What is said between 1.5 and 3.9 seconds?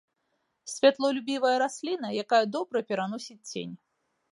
расліна, якая добра пераносіць цень.